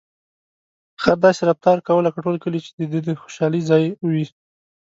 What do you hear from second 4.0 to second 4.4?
وي.